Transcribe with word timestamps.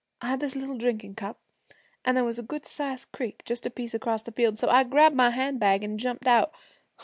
I 0.19 0.29
had 0.29 0.39
this 0.39 0.55
little 0.55 0.79
drinkin' 0.79 1.13
cup, 1.13 1.39
an' 2.03 2.15
there 2.15 2.23
was 2.23 2.39
a 2.39 2.41
good 2.41 2.65
sized 2.65 3.11
creek 3.11 3.43
just 3.45 3.67
a 3.67 3.69
piece 3.69 3.93
across 3.93 4.23
the 4.23 4.31
field, 4.31 4.57
so 4.57 4.67
I 4.67 4.83
grabbed 4.83 5.15
my 5.15 5.29
hand 5.29 5.59
bag 5.59 5.83
an' 5.83 5.99
jumped 5.99 6.25
out. 6.25 6.55